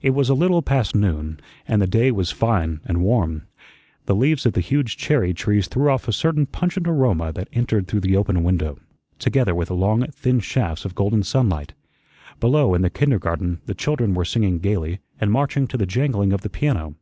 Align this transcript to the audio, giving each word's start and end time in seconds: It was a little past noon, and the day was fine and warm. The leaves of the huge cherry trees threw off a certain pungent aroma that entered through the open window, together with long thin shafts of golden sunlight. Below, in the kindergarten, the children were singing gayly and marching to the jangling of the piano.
It 0.00 0.10
was 0.10 0.28
a 0.28 0.34
little 0.34 0.60
past 0.60 0.92
noon, 0.96 1.38
and 1.68 1.80
the 1.80 1.86
day 1.86 2.10
was 2.10 2.32
fine 2.32 2.80
and 2.84 3.00
warm. 3.00 3.42
The 4.06 4.14
leaves 4.16 4.44
of 4.44 4.54
the 4.54 4.60
huge 4.60 4.96
cherry 4.96 5.32
trees 5.32 5.68
threw 5.68 5.88
off 5.88 6.08
a 6.08 6.12
certain 6.12 6.46
pungent 6.46 6.88
aroma 6.88 7.32
that 7.34 7.46
entered 7.52 7.86
through 7.86 8.00
the 8.00 8.16
open 8.16 8.42
window, 8.42 8.80
together 9.20 9.54
with 9.54 9.70
long 9.70 10.04
thin 10.10 10.40
shafts 10.40 10.84
of 10.84 10.96
golden 10.96 11.22
sunlight. 11.22 11.74
Below, 12.40 12.74
in 12.74 12.82
the 12.82 12.90
kindergarten, 12.90 13.60
the 13.66 13.74
children 13.76 14.14
were 14.14 14.24
singing 14.24 14.58
gayly 14.58 14.98
and 15.20 15.30
marching 15.30 15.68
to 15.68 15.76
the 15.76 15.86
jangling 15.86 16.32
of 16.32 16.40
the 16.40 16.50
piano. 16.50 16.96